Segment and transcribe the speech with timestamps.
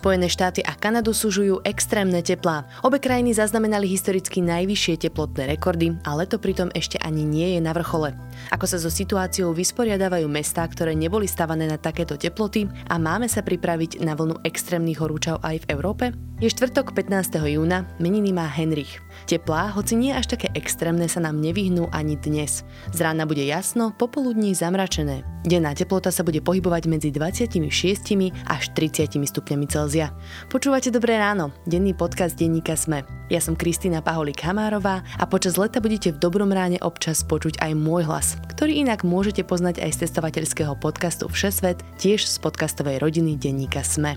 [0.00, 2.64] Spojené štáty a Kanadu súžujú extrémne teplá.
[2.80, 7.76] Obe krajiny zaznamenali historicky najvyššie teplotné rekordy, ale to pritom ešte ani nie je na
[7.76, 8.16] vrchole.
[8.48, 13.44] Ako sa so situáciou vysporiadávajú mestá, ktoré neboli stavané na takéto teploty a máme sa
[13.44, 16.29] pripraviť na vlnu extrémnych horúčav aj v Európe?
[16.40, 17.36] Je štvrtok 15.
[17.52, 18.96] júna, meniny má Henrich.
[19.28, 22.64] Teplá, hoci nie až také extrémne, sa nám nevyhnú ani dnes.
[22.96, 25.20] Z rána bude jasno, popoludní zamračené.
[25.44, 27.60] Denná teplota sa bude pohybovať medzi 26
[28.48, 30.16] až 30 stupňami Celzia.
[30.48, 33.04] Počúvate Dobré ráno, denný podcast denníka Sme.
[33.28, 37.76] Ja som Kristýna Paholik Hamárová a počas leta budete v Dobrom ráne občas počuť aj
[37.76, 43.36] môj hlas, ktorý inak môžete poznať aj z testovateľského podcastu Všesvet, tiež z podcastovej rodiny
[43.36, 44.16] denníka Sme.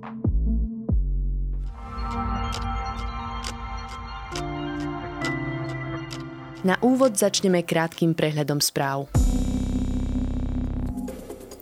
[6.61, 9.09] Na úvod začneme krátkým prehľadom správ.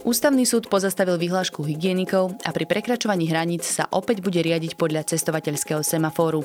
[0.03, 5.79] Ústavný súd pozastavil vyhlášku hygienikov a pri prekračovaní hraníc sa opäť bude riadiť podľa cestovateľského
[5.87, 6.43] semafóru.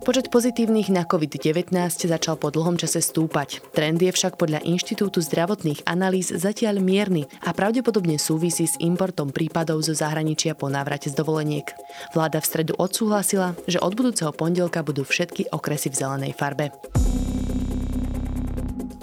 [0.00, 1.76] Počet pozitívnych na COVID-19
[2.08, 3.60] začal po dlhom čase stúpať.
[3.76, 9.84] Trend je však podľa Inštitútu zdravotných analýz zatiaľ mierny a pravdepodobne súvisí s importom prípadov
[9.84, 11.68] zo zahraničia po návrate z dovoleniek.
[12.16, 16.72] Vláda v stredu odsúhlasila, že od budúceho pondelka budú všetky okresy v zelenej farbe.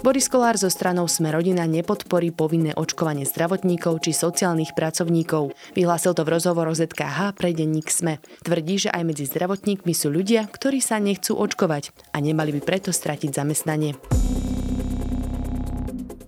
[0.08, 5.52] Boris Kolár zo stranou Sme rodina nepodporí povinné očkovanie zdravotníkov či sociálnych pracovníkov.
[5.76, 8.16] Vyhlásil to v rozhovoroch ZKH pre denník Sme.
[8.40, 12.88] Tvrdí, že aj medzi zdravotníkmi sú ľudia, ktorí sa nechcú očkovať a nemali by preto
[12.88, 14.17] stratiť zamestnanie.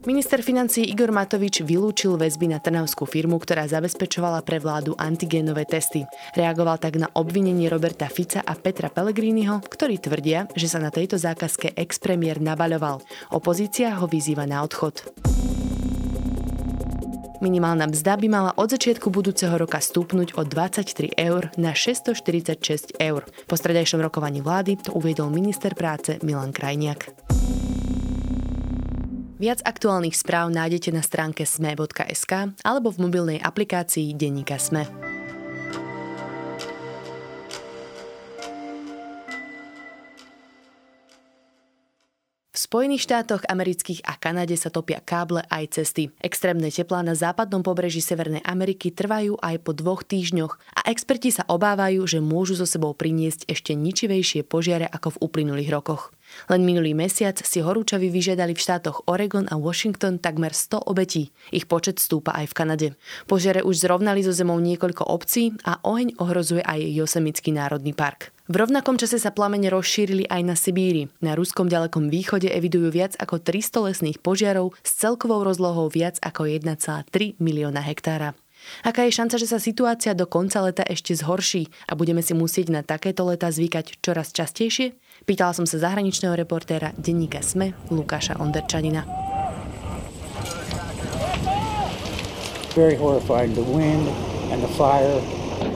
[0.01, 6.09] Minister financí Igor Matovič vylúčil väzby na trnavskú firmu, ktorá zabezpečovala pre vládu antigénové testy.
[6.33, 11.21] Reagoval tak na obvinenie Roberta Fica a Petra Pellegriniho, ktorí tvrdia, že sa na tejto
[11.21, 13.05] zákazke ex-premiér nabaľoval.
[13.29, 15.05] Opozícia ho vyzýva na odchod.
[17.45, 23.29] Minimálna mzda by mala od začiatku budúceho roka stúpnuť o 23 eur na 646 eur.
[23.45, 27.13] Po stredajšom rokovaní vlády to uviedol minister práce Milan Krajniak.
[29.41, 34.85] Viac aktuálnych správ nájdete na stránke sme.sk alebo v mobilnej aplikácii Denníka Sme.
[42.53, 46.13] Spojených štátoch amerických a Kanade sa topia káble aj cesty.
[46.21, 51.49] Extrémne teplá na západnom pobreží Severnej Ameriky trvajú aj po dvoch týždňoch a experti sa
[51.49, 56.13] obávajú, že môžu so sebou priniesť ešte ničivejšie požiare ako v uplynulých rokoch.
[56.49, 61.31] Len minulý mesiac si horúčavi vyžiadali v štátoch Oregon a Washington takmer 100 obetí.
[61.55, 62.89] Ich počet stúpa aj v Kanade.
[63.31, 68.35] Požiare už zrovnali zo zemou niekoľko obcí a oheň ohrozuje aj Josemický národný park.
[68.51, 71.07] V rovnakom čase sa plamene rozšírili aj na Sibíri.
[71.23, 76.51] Na ruskom ďalekom východe evidujú viac ako 300 lesných požiarov s celkovou rozlohou viac ako
[76.51, 78.35] 1,3 milióna hektára.
[78.85, 82.73] Aká je šanca, že sa situácia do konca leta ešte zhorší a budeme si musieť
[82.73, 84.97] na takéto leta zvykať čoraz častejšie?
[85.29, 89.05] Pýtala som sa zahraničného reportéra denníka SME Lukáša Onderčanina.
[92.73, 93.53] Very horrifying.
[93.53, 94.07] The wind
[94.55, 95.21] and the fire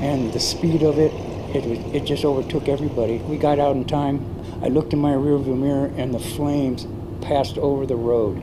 [0.00, 1.12] and the speed of it,
[1.52, 3.18] it, was, it just overtook everybody.
[3.26, 4.22] We got out in time.
[4.62, 6.86] I looked in my rearview mirror and the flames
[7.20, 8.40] passed over the road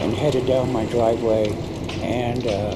[0.00, 1.52] and headed down my driveway
[2.00, 2.74] and uh,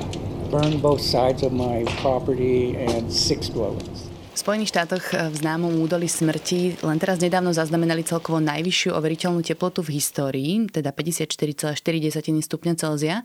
[0.51, 4.15] burned both sides of my property and six dwellings.
[4.35, 9.47] V Spojených štátoch eh, v známom údoli smrti len teraz nedávno zaznamenali celkovo najvyššiu overiteľnú
[9.47, 11.79] teplotu v histórii, teda 54,4
[12.43, 13.23] stupňa Celzia.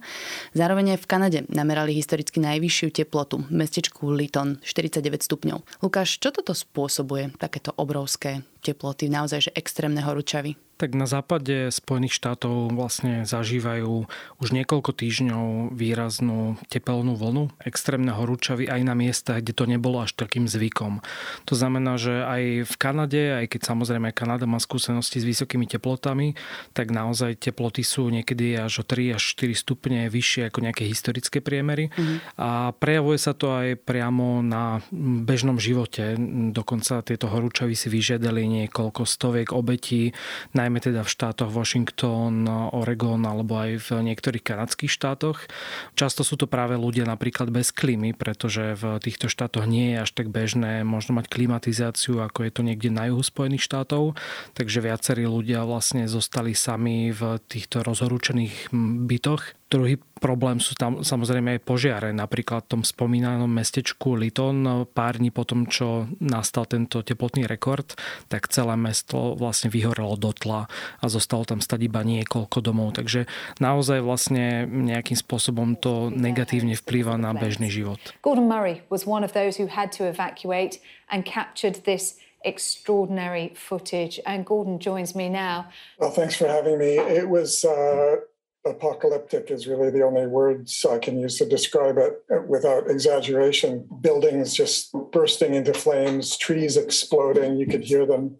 [0.54, 5.82] Zároveň aj v Kanade namerali historicky najvyššiu teplotu v mestečku Lytton 49 stupňov.
[5.82, 10.56] Lukáš, čo toto spôsobuje, takéto obrovské teploty, naozaj že extrémne horúčavy?
[10.80, 14.08] tak na západe Spojených štátov vlastne zažívajú
[14.40, 20.16] už niekoľko týždňov výraznú tepelnú vlnu, extrémne horúčavy aj na miestach, kde to nebolo až
[20.16, 21.04] takým zvykom.
[21.44, 26.32] To znamená, že aj v Kanade, aj keď samozrejme Kanada má skúsenosti s vysokými teplotami,
[26.72, 31.44] tak naozaj teploty sú niekedy až o 3 až 4 stupne vyššie ako nejaké historické
[31.44, 31.92] priemery.
[31.92, 32.40] Mm-hmm.
[32.40, 34.80] A prejavuje sa to aj priamo na
[35.28, 36.16] bežnom živote.
[36.56, 40.10] Dokonca tieto horúčavy si vyžiadali niekoľko stoviek obetí,
[40.58, 45.46] najmä teda v štátoch Washington, Oregon alebo aj v niektorých kanadských štátoch.
[45.94, 50.10] Často sú to práve ľudia napríklad bez klímy, pretože v týchto štátoch nie je až
[50.10, 54.18] tak bežné možno mať klimatizáciu, ako je to niekde na juhu Spojených štátov.
[54.58, 58.74] Takže viacerí ľudia vlastne zostali sami v týchto rozhorúčených
[59.06, 62.10] bytoch Druhý problém sú tam samozrejme aj požiare.
[62.10, 67.94] Napríklad v tom spomínanom mestečku Liton pár dní po tom, čo nastal tento teplotný rekord,
[68.26, 70.66] tak celé mesto vlastne vyhorelo do tla
[70.98, 72.98] a zostalo tam stať iba niekoľko domov.
[72.98, 73.30] Takže
[73.62, 78.02] naozaj vlastne nejakým spôsobom to negatívne vplýva na bežný život.
[78.26, 80.82] Gordon Murray was one of those who had to evacuate
[81.14, 84.18] and captured this extraordinary footage.
[84.26, 85.70] And Gordon joins me now.
[85.98, 86.98] Well, thanks for having me.
[86.98, 88.24] It was uh,
[88.66, 93.88] apocalyptic is really the only words I can use to describe it without exaggeration.
[94.00, 98.36] Buildings just bursting into flames, trees exploding, you could hear them.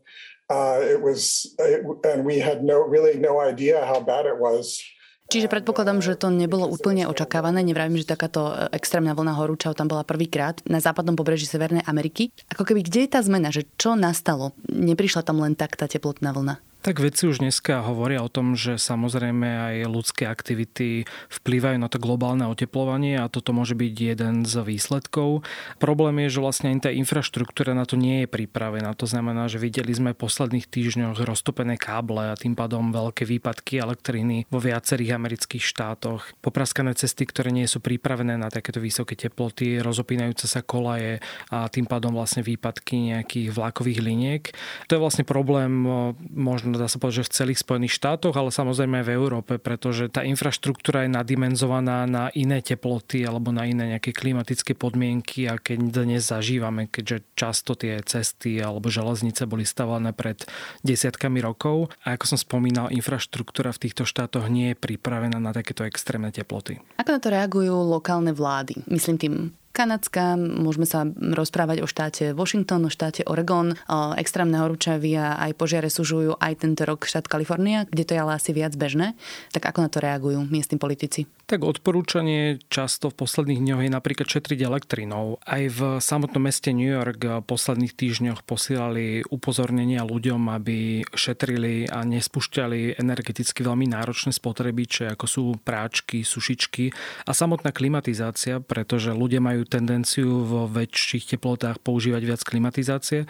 [0.51, 4.83] Uh, it was, it, and we had no really no idea how bad it was.
[5.31, 7.63] Čiže predpokladám, že to nebolo úplne očakávané.
[7.63, 12.35] Nevravím, že takáto e, extrémna vlna horúčav tam bola prvýkrát na západnom pobreží Severnej Ameriky.
[12.51, 13.55] Ako keby, kde je tá zmena?
[13.55, 14.59] Že čo nastalo?
[14.67, 16.59] Neprišla tam len tak tá teplotná vlna?
[16.81, 22.01] Tak vedci už dneska hovoria o tom, že samozrejme aj ľudské aktivity vplývajú na to
[22.01, 25.45] globálne oteplovanie a toto môže byť jeden z výsledkov.
[25.77, 28.97] Problém je, že vlastne ani tá infraštruktúra na to nie je pripravená.
[28.97, 33.77] To znamená, že videli sme v posledných týždňoch roztopené káble a tým pádom veľké výpadky
[33.77, 39.85] elektriny vo viacerých amerických štátoch, popraskané cesty, ktoré nie sú pripravené na takéto vysoké teploty,
[39.85, 41.21] rozopínajúce sa kolaje
[41.53, 44.43] a tým pádom vlastne výpadky nejakých vlakových liniek.
[44.89, 45.85] To je vlastne problém
[46.33, 50.13] možno dá sa povedať, že v celých Spojených štátoch, ale samozrejme aj v Európe, pretože
[50.13, 56.05] tá infraštruktúra je nadimenzovaná na iné teploty alebo na iné nejaké klimatické podmienky a keď
[56.05, 60.45] dnes zažívame, keďže často tie cesty alebo železnice boli stavané pred
[60.85, 65.87] desiatkami rokov a ako som spomínal, infraštruktúra v týchto štátoch nie je pripravená na takéto
[65.87, 66.83] extrémne teploty.
[67.01, 68.83] Ako na to reagujú lokálne vlády?
[68.91, 69.35] Myslím tým
[69.71, 75.55] Kanadská, môžeme sa rozprávať o štáte Washington, o štáte Oregon, o extrémne horúčavy a aj
[75.55, 79.15] požiare sužujú aj tento rok štát Kalifornia, kde to je ale asi viac bežné.
[79.55, 81.31] Tak ako na to reagujú miestni politici?
[81.47, 85.39] Tak odporúčanie často v posledných dňoch je napríklad šetriť elektrinou.
[85.43, 92.03] Aj v samotnom meste New York v posledných týždňoch posielali upozornenia ľuďom, aby šetrili a
[92.07, 96.95] nespúšťali energeticky veľmi náročné spotrebiče, ako sú práčky, sušičky
[97.27, 103.27] a samotná klimatizácia, pretože ľudia majú tendenciu vo väčších teplotách používať viac klimatizácie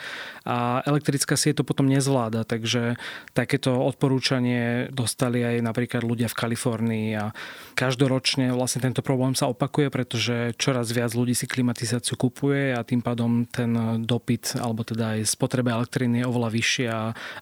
[0.46, 2.98] a elektrická sieť to potom nezvláda, takže
[3.32, 7.32] takéto odporúčanie dostali aj napríklad ľudia v Kalifornii a
[7.74, 13.00] každoročne vlastne tento problém sa opakuje, pretože čoraz viac ľudí si klimatizáciu kupuje a tým
[13.00, 13.72] pádom ten
[14.04, 16.94] dopyt alebo teda aj spotreba elektriny je oveľa vyššia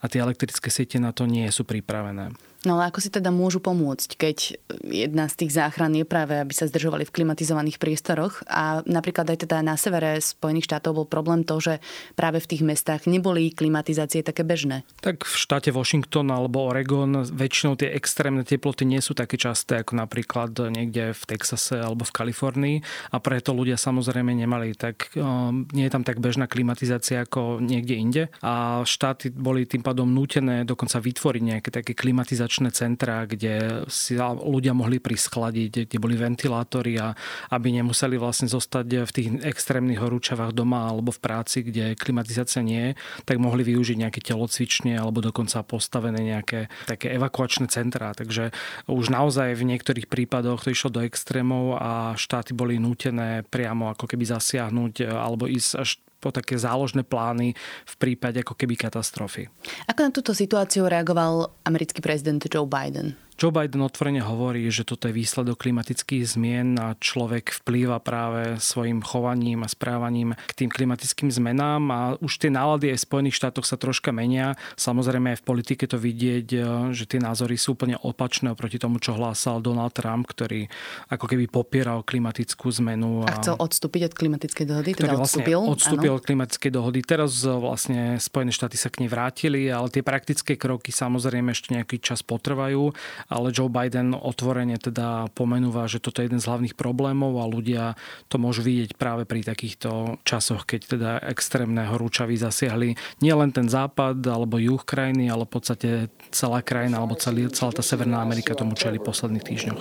[0.03, 2.31] a tie elektrické siete na to nie sú pripravené.
[2.67, 6.51] No ale ako si teda môžu pomôcť, keď jedna z tých záchran je práve, aby
[6.51, 8.43] sa zdržovali v klimatizovaných priestoroch?
[8.51, 11.79] A napríklad aj teda na severe Spojených štátov bol problém to, že
[12.19, 14.83] práve v tých mestách neboli klimatizácie také bežné.
[14.99, 19.95] Tak v štáte Washington alebo Oregon väčšinou tie extrémne teploty nie sú také časté ako
[19.95, 22.77] napríklad niekde v Texase alebo v Kalifornii.
[23.15, 27.95] A preto ľudia samozrejme nemali tak, um, nie je tam tak bežná klimatizácia ako niekde
[27.95, 28.23] inde.
[28.43, 34.17] A štáty boli tým pádom nútené dokonca vytvoriť nejaké také klimatizácie klimatizačné centrá, kde si
[34.17, 37.13] ľudia mohli prischladiť, kde boli ventilátory a
[37.53, 42.81] aby nemuseli vlastne zostať v tých extrémnych horúčavách doma alebo v práci, kde klimatizácia nie
[42.81, 42.93] je,
[43.29, 48.17] tak mohli využiť nejaké telocvične alebo dokonca postavené nejaké také evakuačné centrá.
[48.17, 48.57] Takže
[48.89, 54.09] už naozaj v niektorých prípadoch to išlo do extrémov a štáty boli nútené priamo ako
[54.09, 57.55] keby zasiahnuť alebo ísť až po také záložné plány
[57.87, 59.47] v prípade ako keby katastrofy.
[59.87, 63.28] Ako na túto situáciu reagoval americký prezident Joe Biden?
[63.39, 68.99] Joe Biden otvorene hovorí, že toto je výsledok klimatických zmien a človek vplýva práve svojim
[68.99, 73.63] chovaním a správaním k tým klimatickým zmenám a už tie nálady aj v Spojených štátoch
[73.63, 74.59] sa troška menia.
[74.75, 76.59] Samozrejme aj v politike to vidieť, e,
[76.91, 80.67] že tie názory sú úplne opačné oproti tomu, čo hlásal Donald Trump, ktorý
[81.07, 83.23] ako keby popieral klimatickú zmenu.
[83.23, 84.91] A, a chcel odstúpiť od klimatickej dohody?
[84.99, 85.61] Teda vlastne odstúpil?
[85.63, 87.07] odstúpil od klimatickej dohody.
[87.07, 91.71] Teraz e, vlastne Spojené štáty sa k nej vrátili, ale tie praktické kroky samozrejme ešte
[91.79, 92.91] nejaký čas potrvajú
[93.29, 97.95] ale Joe Biden otvorene teda pomenúva, že toto je jeden z hlavných problémov a ľudia
[98.33, 104.25] to môžu vidieť práve pri takýchto časoch, keď teda extrémne horúčavy zasiahli nielen ten západ
[104.25, 105.89] alebo juh krajiny, ale v podstate
[106.33, 109.81] celá krajina alebo celý, celá tá Severná Amerika tomu čeli v posledných týždňoch.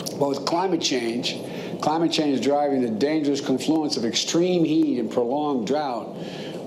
[1.81, 6.15] Climate change, is driving the dangerous confluence of extreme heat and prolonged drought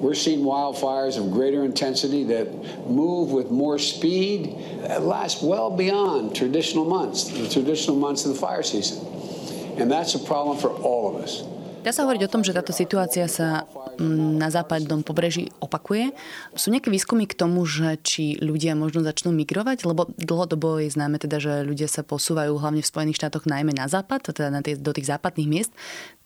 [0.00, 2.48] We're seeing wildfires of greater intensity that
[2.88, 8.38] move with more speed, that last well beyond traditional months, the traditional months of the
[8.38, 9.06] fire season.
[9.78, 11.42] And that's a problem for all of us.
[11.80, 13.64] Dá sa hovoriť o tom, že táto situácia sa
[13.96, 16.12] mm, na západnom pobreží opakuje.
[16.52, 19.88] Sú nejaké výskumy k tomu, že či ľudia možno začnú migrovať?
[19.88, 23.88] Lebo dlhodobo je známe teda, že ľudia sa posúvajú hlavne v Spojených štátoch najmä na
[23.88, 25.72] západ, teda na tie, do tých západných miest.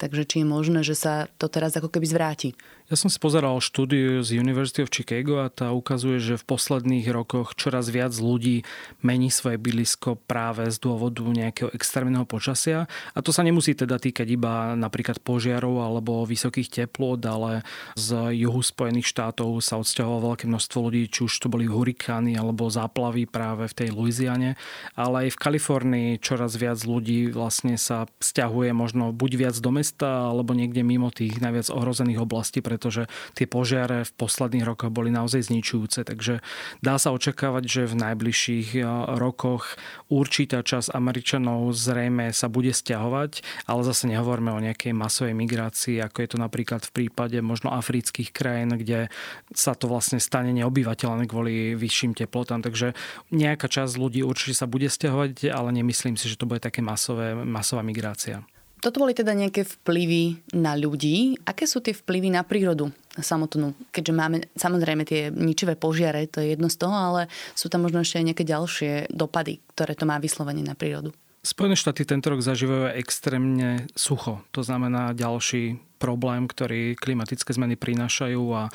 [0.03, 2.59] Takže či je možné, že sa to teraz ako keby zvráti?
[2.85, 7.09] Ja som si pozeral štúdiu z University of Chicago a tá ukazuje, že v posledných
[7.17, 8.61] rokoch čoraz viac ľudí
[9.01, 12.85] mení svoje bylisko práve z dôvodu nejakého extrémneho počasia.
[13.17, 17.65] A to sa nemusí teda týkať iba napríklad požiarov alebo vysokých teplôt, ale
[17.97, 22.69] z juhu Spojených štátov sa odsťahovalo veľké množstvo ľudí, či už to boli hurikány alebo
[22.69, 24.61] záplavy práve v tej Louisiane.
[24.93, 30.29] Ale aj v Kalifornii čoraz viac ľudí vlastne sa stiahuje možno buď viac do mesta
[30.29, 35.49] alebo niekde mimo tých najviac ohrozených oblastí, pretože tie požiare v posledných rokoch boli naozaj
[35.49, 36.05] zničujúce.
[36.05, 36.45] Takže
[36.85, 38.85] dá sa očakávať, že v najbližších eh,
[39.17, 39.81] rokoch
[40.13, 46.19] určitá časť Američanov zrejme sa bude stiahovať, ale zase nehovoríme o nejakej masovej migrácii, ako
[46.21, 49.09] je to napríklad v prípade možno afrických krajín, kde
[49.57, 52.61] sa to vlastne stane neobyvateľné kvôli vyšším teplotám.
[52.61, 52.93] Takže
[53.33, 57.33] nejaká časť ľudí určite sa bude stiahovať, ale nemyslím si, že to bude také masové,
[57.33, 58.45] masová migrácia.
[58.85, 61.41] Toto boli teda nejaké vplyvy na ľudí.
[61.49, 63.73] Aké sú tie vplyvy na prírodu samotnú?
[63.89, 68.05] Keďže máme samozrejme tie ničivé požiare, to je jedno z toho, ale sú tam možno
[68.05, 71.17] ešte aj nejaké ďalšie dopady, ktoré to má vyslovene na prírodu.
[71.41, 74.45] Spojené štáty tento rok zažívajú extrémne sucho.
[74.53, 78.69] To znamená ďalší problém, ktorý klimatické zmeny prinášajú a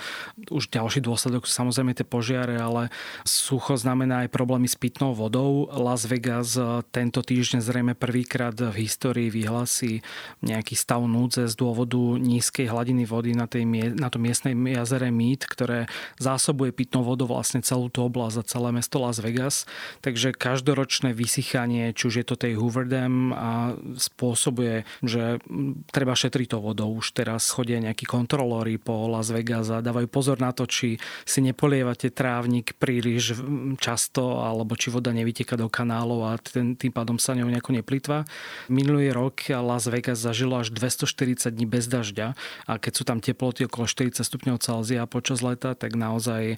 [0.50, 2.90] už ďalší dôsledok sú samozrejme tie požiare, ale
[3.22, 5.70] sucho znamená aj problémy s pitnou vodou.
[5.70, 6.58] Las Vegas
[6.90, 10.02] tento týždeň zrejme prvýkrát v histórii vyhlasí
[10.42, 15.46] nejaký stav núdze z dôvodu nízkej hladiny vody na, tej, na tom miestnej jazere Mead,
[15.46, 15.86] ktoré
[16.18, 19.70] zásobuje pitnou vodou vlastne celú tú oblasť a celé mesto Las Vegas.
[20.02, 25.44] Takže každoročné vysychanie, či už je to tej Hoover Dam a spôsobuje, že
[25.92, 30.40] treba šetriť to vodou už teraz chodia nejakí kontrolóri po Las Vegas a dávajú pozor
[30.40, 30.96] na to, či
[31.28, 33.36] si nepolievate trávnik príliš
[33.76, 38.24] často alebo či voda nevyteka do kanálov a ten, tým pádom sa ňou nejako neplitva.
[38.72, 43.68] Minulý rok Las Vegas zažilo až 240 dní bez dažďa a keď sú tam teploty
[43.68, 46.56] okolo 40 stupňov Celzia počas leta, tak naozaj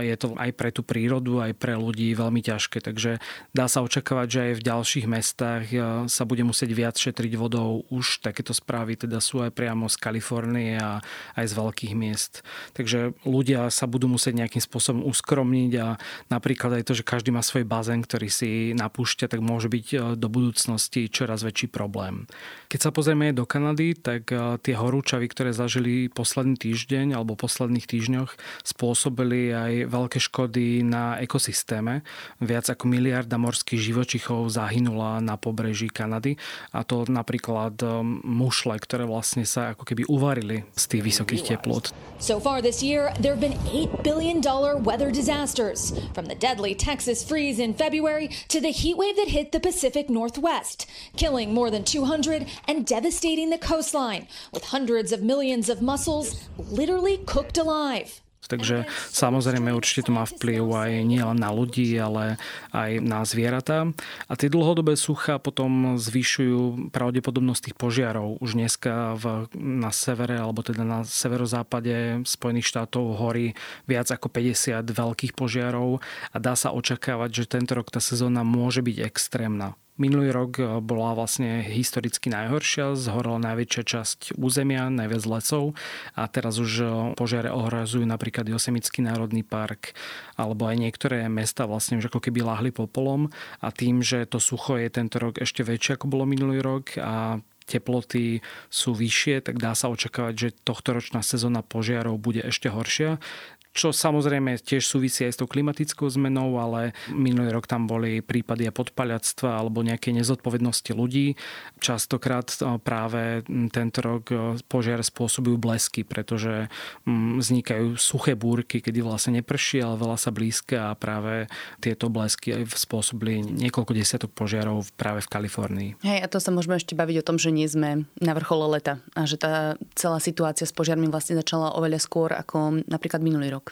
[0.00, 2.80] je to aj pre tú prírodu, aj pre ľudí veľmi ťažké.
[2.80, 3.20] Takže
[3.52, 5.66] dá sa očakávať, že aj v ďalších mestách
[6.06, 7.82] sa bude musieť viac šetriť vodou.
[7.90, 11.02] Už takéto správy teda sú aj priamo z Kalifornie a
[11.34, 12.46] aj z veľkých miest.
[12.78, 15.98] Takže ľudia sa budú musieť nejakým spôsobom uskromniť a
[16.30, 19.96] napríklad aj to, že každý má svoj bazén, ktorý si napúšťa, tak môže byť e,
[20.14, 22.30] do budúcnosti čoraz väčší problém.
[22.70, 27.86] Keď sa pozrieme do Kanady, tak e, tie horúčavy, ktoré zažili posledný týždeň alebo posledných
[27.86, 28.30] týždňoch,
[28.62, 32.06] spôsobili aj veľké škody na ekosystéme.
[32.38, 36.38] Viac ako miliarda morských živočichov zahynula na pobreží Kanady
[36.70, 37.86] a to napríklad e,
[38.22, 41.94] mušle, ktoré vlastne sa ako keby uvarili z tých vysokých teplot.
[42.20, 44.44] So far this year, there have been $8 billion
[44.84, 49.52] weather disasters, from the deadly Texas freeze in February to the heat wave that hit
[49.52, 50.84] the Pacific Northwest,
[51.16, 57.18] killing more than 200 and devastating the coastline, with hundreds of millions of mussels literally
[57.24, 58.20] cooked alive.
[58.48, 62.40] Takže samozrejme určite to má vplyv aj nielen na ľudí, ale
[62.72, 63.92] aj na zvieratá.
[64.26, 68.40] A tie dlhodobé sucha potom zvyšujú pravdepodobnosť tých požiarov.
[68.40, 73.52] Už dneska v, na severe, alebo teda na severozápade Spojených štátov horí
[73.84, 76.00] viac ako 50 veľkých požiarov
[76.32, 79.76] a dá sa očakávať, že tento rok tá sezóna môže byť extrémna.
[80.00, 85.76] Minulý rok eh, bola vlastne historicky najhoršia, zhorela najväčšia časť územia, najviac lesov
[86.16, 86.88] a teraz už eh,
[87.20, 89.92] požiare ohrazujú napríklad Josemický národný park
[90.40, 93.28] alebo aj niektoré mesta vlastne už ako keby lahli popolom
[93.60, 97.44] a tým, že to sucho je tento rok ešte väčšie ako bolo minulý rok a
[97.70, 103.22] teploty sú vyššie, tak dá sa očakávať, že tohtoročná sezóna požiarov bude ešte horšia
[103.70, 108.66] čo samozrejme tiež súvisí aj s tou klimatickou zmenou, ale minulý rok tam boli prípady
[108.70, 111.38] podpaľactva alebo nejaké nezodpovednosti ľudí.
[111.78, 114.36] Častokrát e, práve tento rok e,
[114.66, 116.66] požiare spôsobujú blesky, pretože
[117.06, 121.46] vznikajú suché búrky, kedy vlastne neprší, ale veľa sa blízka a práve
[121.78, 125.90] tieto blesky spôsobili niekoľko desiatok požiarov práve v Kalifornii.
[126.02, 128.98] Hej, a to sa môžeme ešte baviť o tom, že nie sme na vrchole leta
[129.14, 133.69] a že tá celá situácia s požiarmi vlastne začala oveľa skôr ako napríklad minulý rok.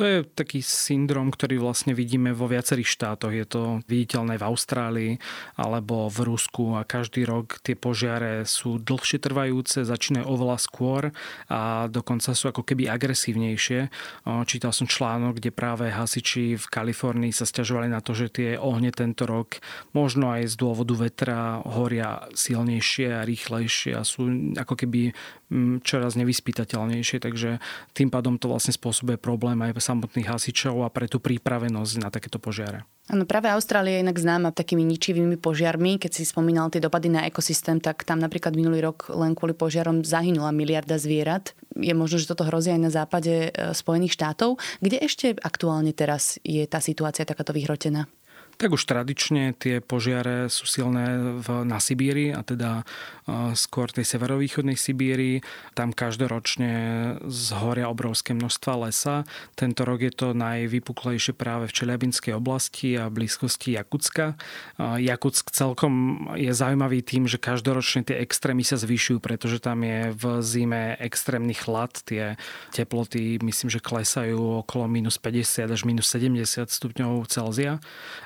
[0.00, 3.36] To je taký syndrom, ktorý vlastne vidíme vo viacerých štátoch.
[3.36, 5.12] Je to viditeľné v Austrálii
[5.60, 11.12] alebo v Rusku a každý rok tie požiare sú dlhšie trvajúce, začínajú oveľa skôr
[11.52, 13.92] a dokonca sú ako keby agresívnejšie.
[14.48, 18.96] Čítal som článok, kde práve hasiči v Kalifornii sa stiažovali na to, že tie ohne
[18.96, 19.60] tento rok
[19.92, 25.12] možno aj z dôvodu vetra horia silnejšie a rýchlejšie a sú ako keby
[25.52, 27.60] mm, čoraz nevyspytateľnejšie, takže
[27.92, 32.38] tým pádom to vlastne spôsobuje problém aj samotných hasičov a pre tú prípravenosť na takéto
[32.38, 32.86] požiare.
[33.10, 35.98] Áno, práve Austrália je inak známa takými ničivými požiarmi.
[35.98, 40.06] Keď si spomínal tie dopady na ekosystém, tak tam napríklad minulý rok len kvôli požiarom
[40.06, 41.58] zahynula miliarda zvierat.
[41.74, 44.62] Je možno, že toto hrozí aj na západe e, Spojených štátov.
[44.78, 48.06] Kde ešte aktuálne teraz je tá situácia takáto vyhrotená?
[48.60, 52.84] Tak už tradične tie požiare sú silné v, na Sibíri a teda
[53.54, 55.40] skôr tej severovýchodnej Sibíri.
[55.72, 56.72] Tam každoročne
[57.24, 59.24] zhoria obrovské množstva lesa.
[59.56, 64.36] Tento rok je to najvypuklejšie práve v Čeliabinskej oblasti a blízkosti Jakutska.
[64.78, 70.24] Jakutsk celkom je zaujímavý tým, že každoročne tie extrémy sa zvyšujú, pretože tam je v
[70.44, 71.96] zime extrémny chlad.
[72.04, 72.36] Tie
[72.74, 77.78] teploty myslím, že klesajú okolo minus 50 až minus 70 stupňov Celzia.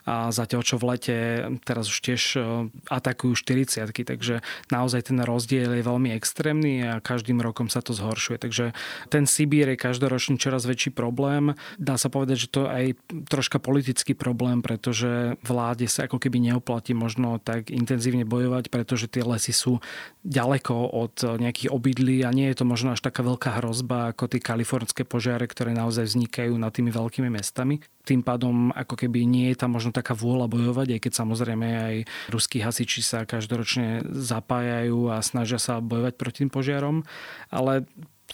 [0.09, 1.17] A zatiaľ čo v lete
[1.65, 2.41] teraz už tiež e,
[2.89, 8.39] atakujú 40 takže naozaj ten rozdiel je veľmi extrémny a každým rokom sa to zhoršuje.
[8.39, 8.65] Takže
[9.09, 11.59] ten Sibír je každoročný čoraz väčší problém.
[11.77, 12.95] Dá sa povedať, že to aj
[13.29, 19.27] troška politický problém, pretože vláde sa ako keby neoplatí možno tak intenzívne bojovať, pretože tie
[19.27, 19.83] lesy sú
[20.25, 24.41] ďaleko od nejakých obydlí a nie je to možno až taká veľká hrozba ako tie
[24.41, 27.85] kalifornské požiare, ktoré naozaj vznikajú nad tými veľkými mestami.
[28.05, 31.95] Tým pádom ako keby nie je tam možno taká vôľa bojovať, aj keď samozrejme aj
[32.31, 37.03] ruskí hasiči sa každoročne zapájajú a snažia sa bojovať proti tým požiarom,
[37.51, 37.85] ale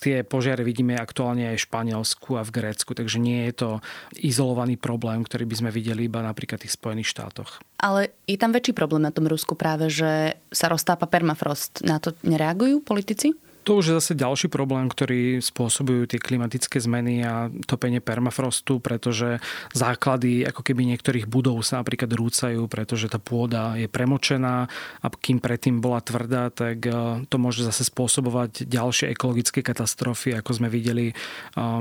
[0.00, 3.70] tie požiare vidíme aktuálne aj v Španielsku a v Grécku, takže nie je to
[4.16, 7.60] izolovaný problém, ktorý by sme videli iba napríklad v tých Spojených štátoch.
[7.82, 11.84] Ale je tam väčší problém na tom Rusku práve, že sa roztápa permafrost.
[11.84, 13.36] Na to nereagujú politici?
[13.68, 19.36] To už je zase ďalší problém, ktorý spôsobujú tie klimatické zmeny a topenie permafrostu, pretože
[19.76, 24.64] základy ako keby niektorých budov sa napríklad rúcajú, pretože tá pôda je premočená
[25.04, 26.92] a kým predtým bola tvrdá, tak e,
[27.28, 31.14] to môže zase spôsobovať ďalšie ekologické katastrofy, ako sme videli, e,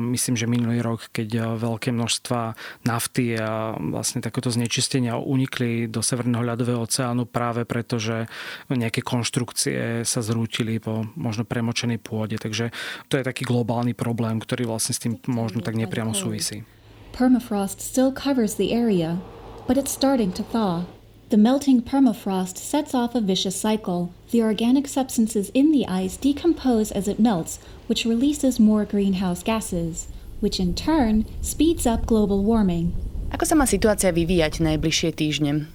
[0.03, 6.03] myslím, že minulý rok, keď e, veľké množstva nafty a vlastne takéto znečistenia unikli do
[6.03, 8.27] Severného ľadového oceánu práve preto, že
[8.67, 12.41] nejaké konštrukcie sa zrútili po možno premočené premočenej pôde.
[12.41, 12.73] Takže
[13.13, 16.65] to je taký globálny problém, ktorý vlastne s tým možno tak nepriamo súvisí.
[17.13, 19.21] Permafrost still covers the area,
[19.69, 20.89] but it's starting to thaw.
[21.29, 24.10] The melting permafrost sets off a vicious cycle.
[24.34, 30.10] The organic substances in the ice decompose as it melts, which releases more greenhouse gases,
[30.41, 32.97] which in turn speeds up global warming.
[33.29, 35.69] Ako sa má situácia vyvíjať najbližšie týždne?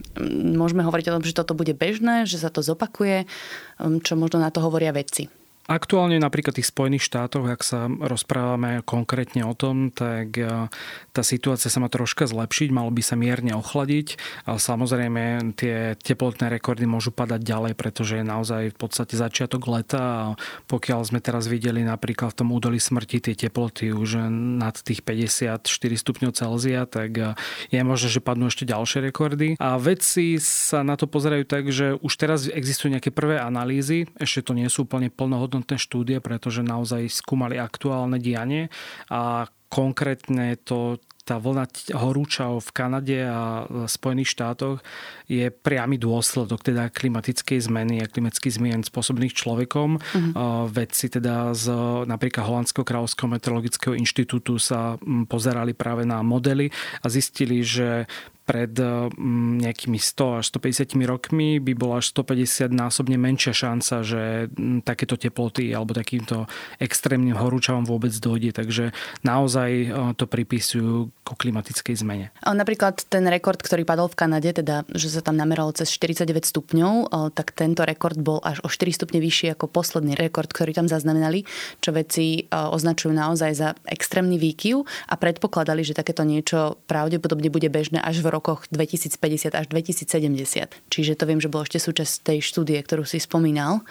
[0.58, 3.30] Môžeme hovoriť o tom, že toto bude bežné, že sa to zopakuje,
[3.78, 5.30] čo možno na to hovoria vedci.
[5.64, 10.68] Aktuálne napríklad tých Spojených štátoch, ak sa rozprávame konkrétne o tom, tak e,
[11.16, 14.20] tá situácia sa má troška zlepšiť, malo by sa mierne ochladiť.
[14.44, 20.02] Ale samozrejme tie teplotné rekordy môžu padať ďalej, pretože je naozaj v podstate začiatok leta
[20.04, 20.22] a
[20.68, 24.20] pokiaľ sme teraz videli napríklad v tom údolí smrti tie teploty už
[24.60, 27.32] nad tých 54 stupňov Celzia, tak e,
[27.72, 29.56] je možné, že padnú ešte ďalšie rekordy.
[29.56, 34.44] A vedci sa na to pozerajú tak, že už teraz existujú nejaké prvé analýzy, ešte
[34.44, 38.74] to nie sú úplne plnohodnotné hodnotné štúdie, pretože naozaj skúmali aktuálne dianie
[39.06, 41.64] a konkrétne to tá vlna
[41.96, 44.84] horúčav v Kanade a v Spojených štátoch
[45.24, 49.96] je priamy dôsledok teda klimatickej zmeny a klimatických zmien spôsobných človekom.
[49.96, 50.68] Uh-huh.
[50.68, 51.72] Vedci teda z
[52.04, 56.68] napríklad Holandského kráľovského meteorologického inštitútu sa pozerali práve na modely
[57.00, 58.04] a zistili, že
[58.44, 64.52] pred mm, nejakými 100 až 150 rokmi by bola až 150 násobne menšia šanca, že
[64.84, 66.44] takéto teploty alebo takýmto
[66.76, 68.52] extrémnym horúčavom vôbec dojde.
[68.52, 68.92] Takže
[69.24, 69.88] naozaj e,
[70.20, 72.26] to pripisujú ku klimatickej zmene.
[72.44, 76.92] Napríklad ten rekord, ktorý padol v Kanade, teda, že sa tam nameralo cez 49 stupňov,
[76.92, 80.86] e, tak tento rekord bol až o 4 stupne vyšší ako posledný rekord, ktorý tam
[80.86, 81.48] zaznamenali,
[81.80, 88.02] čo veci označujú naozaj za extrémny výkyv a predpokladali, že takéto niečo pravdepodobne bude bežné
[88.02, 90.90] až v rokoch 2050 až 2070.
[90.90, 93.86] Čiže to viem, že bolo ešte súčasť tej štúdie, ktorú si spomínal.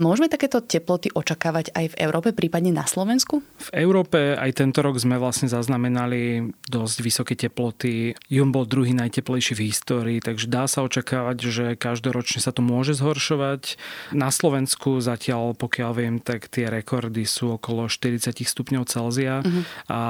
[0.00, 3.44] Môžeme takéto teploty očakávať aj v Európe, prípadne na Slovensku?
[3.60, 8.16] V Európe aj tento rok sme vlastne zaznamenali dosť vysoké teploty.
[8.32, 12.96] Jún bol druhý najteplejší v histórii, takže dá sa očakávať, že každoročne sa to môže
[12.96, 13.76] zhoršovať.
[14.16, 19.62] Na Slovensku zatiaľ, pokiaľ viem, tak tie rekordy sú okolo 40 stupňov Celzia uh-huh.
[19.88, 20.00] a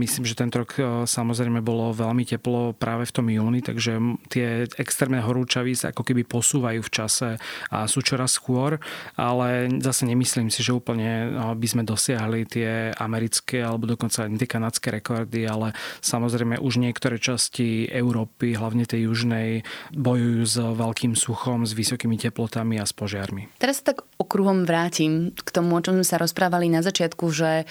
[0.00, 3.96] myslím, že tento rok e, samozrejme bolo veľmi teplo práve v tom júni, takže
[4.28, 7.40] tie extrémne horúčavy sa ako keby posúvajú v čase
[7.72, 8.76] a sú čoraz skôr
[9.16, 14.38] ale zase nemyslím si, že úplne no, by sme dosiahli tie americké alebo dokonca aj
[14.38, 19.62] tie kanadské rekordy, ale samozrejme už niektoré časti Európy, hlavne tej južnej,
[19.94, 23.50] bojujú s veľkým suchom, s vysokými teplotami a s požiarmi.
[23.58, 27.66] Teraz tak okruhom vrátim k tomu, o čom sme sa rozprávali na začiatku, že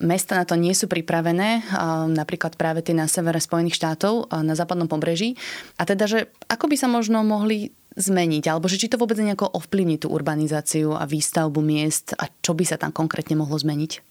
[0.00, 1.60] mesta na to nie sú pripravené,
[2.08, 5.34] napríklad práve tie na severe Spojených štátov, na západnom pobreží.
[5.74, 9.50] A teda, že ako by sa možno mohli zmeniť, alebo že či to vôbec nejako
[9.50, 14.09] ovplyvní tú urbanizáciu a výstavbu miest a čo by sa tam konkrétne mohlo zmeniť?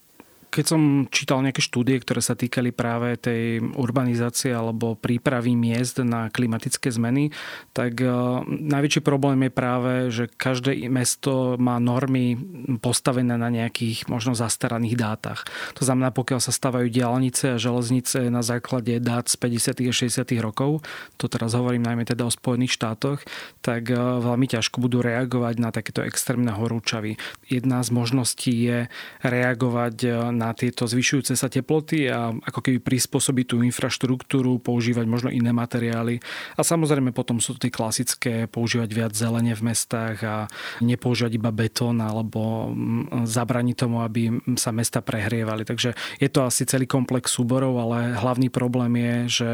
[0.50, 6.26] Keď som čítal nejaké štúdie, ktoré sa týkali práve tej urbanizácie alebo prípravy miest na
[6.26, 7.30] klimatické zmeny,
[7.70, 8.10] tak e,
[8.46, 12.34] najväčší problém je práve, že každé mesto má normy
[12.82, 15.46] postavené na nejakých možno zastaraných dátach.
[15.78, 19.86] To znamená, pokiaľ sa stavajú diálnice a železnice na základe dát z 50.
[19.86, 20.34] a 60.
[20.42, 20.82] rokov,
[21.14, 23.22] to teraz hovorím najmä teda o Spojených štátoch,
[23.62, 27.14] tak e, veľmi ťažko budú reagovať na takéto extrémne horúčavy.
[27.46, 28.90] Jedna z možností je
[29.22, 30.08] reagovať e,
[30.40, 36.24] na tieto zvyšujúce sa teploty a ako keby prispôsobiť tú infraštruktúru, používať možno iné materiály.
[36.56, 40.48] A samozrejme potom sú tie klasické, používať viac zelene v mestách a
[40.80, 45.68] nepoužívať iba betón alebo mm, zabraniť tomu, aby sa mesta prehrievali.
[45.68, 49.50] Takže je to asi celý komplex súborov, ale hlavný problém je, že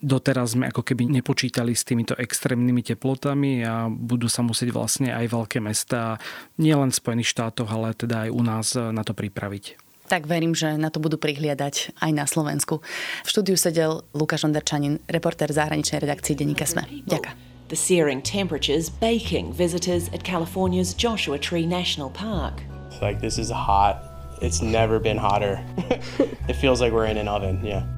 [0.00, 5.26] doteraz sme ako keby nepočítali s týmito extrémnymi teplotami a budú sa musieť vlastne aj
[5.28, 6.16] veľké mesta,
[6.56, 10.76] nielen v Spojených štátoch, ale teda aj u nás na to pripraviť tak verím, že
[10.76, 12.84] na to budú prihliadať aj na Slovensku.
[13.24, 16.84] V štúdiu sedel Lukáš Onderčanin, reportér zahraničnej redakcie Denníka Sme.
[17.08, 17.32] Ďakujem.
[17.72, 22.60] The searing temperatures baking visitors at California's Joshua Tree National Park.
[23.00, 24.04] Like this is hot.
[24.44, 25.64] It's never been hotter.
[26.52, 27.88] it feels like we're in an oven, yeah.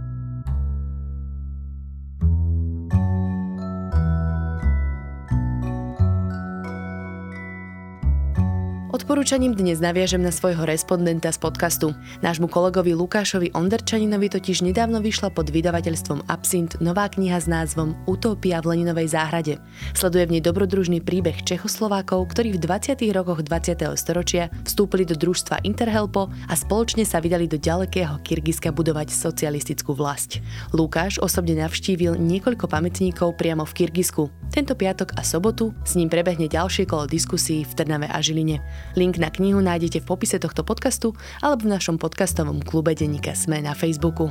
[9.05, 11.93] Odporúčaním dnes naviažem na svojho respondenta z podcastu.
[12.25, 18.65] Nášmu kolegovi Lukášovi Onderčaninovi totiž nedávno vyšla pod vydavateľstvom Absint nová kniha s názvom Utopia
[18.65, 19.61] v Leninovej záhrade.
[19.93, 22.97] Sleduje v nej dobrodružný príbeh Čechoslovákov, ktorí v 20.
[23.13, 23.93] rokoch 20.
[23.93, 30.41] storočia vstúpili do družstva Interhelpo a spoločne sa vydali do ďalekého Kyrgyzska budovať socialistickú vlast.
[30.73, 34.49] Lukáš osobne navštívil niekoľko pamätníkov priamo v Kyrgyzsku.
[34.49, 38.65] Tento piatok a sobotu s ním prebehne ďalšie kolo diskusí v Trnave a Žiline.
[38.95, 43.59] Link na knihu nájdete v popise tohto podcastu alebo v našom podcastovom klube Denika Sme
[43.59, 44.31] na Facebooku.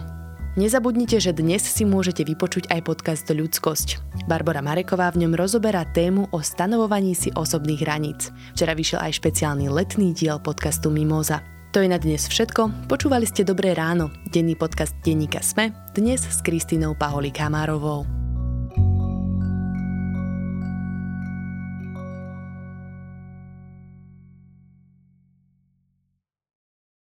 [0.54, 4.21] Nezabudnite, že dnes si môžete vypočuť aj podcast Ľudskosť.
[4.30, 8.30] Barbara Mareková v ňom rozoberá tému o stanovovaní si osobných hraníc.
[8.54, 11.41] Včera vyšiel aj špeciálny letný diel podcastu Mimoza.
[11.73, 12.86] To je na dnes všetko.
[12.86, 18.23] Počúvali ste Dobré ráno, denný podcast Denníka Sme, dnes s Kristínou Paholi Kamárovou.